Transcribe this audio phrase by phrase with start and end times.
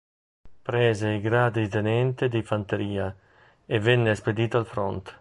[0.67, 3.15] Prese i gradi di tenente di fanteria
[3.67, 5.09] e venne spedito al fronte.